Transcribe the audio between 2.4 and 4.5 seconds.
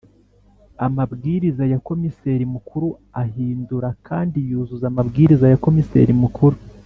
Mukuru ahindura kandi